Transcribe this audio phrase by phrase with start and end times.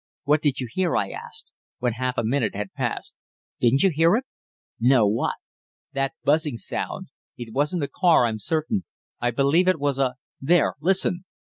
[0.23, 3.13] "What did you hear?" I asked, when half a minute had passed.
[3.59, 4.25] "Didn't you hear it?"
[4.79, 5.05] "No.
[5.07, 5.35] What?"
[5.93, 7.09] "That buzzing sound.
[7.37, 8.83] It wasn't a car, I'm certain.
[9.19, 11.25] I believe it was a there, listen!"